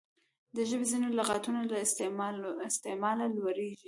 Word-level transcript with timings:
د 0.55 0.57
ژبي 0.69 0.85
ځیني 0.91 1.09
لغاتونه 1.19 1.59
له 1.71 1.77
استعماله 2.67 3.25
لوړیږي. 3.37 3.77